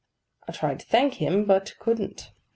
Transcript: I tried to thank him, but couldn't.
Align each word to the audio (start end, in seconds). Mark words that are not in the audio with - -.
I 0.47 0.51
tried 0.53 0.79
to 0.79 0.85
thank 0.87 1.21
him, 1.21 1.45
but 1.45 1.75
couldn't. 1.77 2.31